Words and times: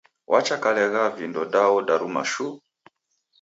Wachakaleghaa 0.31 1.09
vindo 1.17 1.41
da 1.53 1.61
odaruma 1.77 2.21
shuu! 2.31 2.53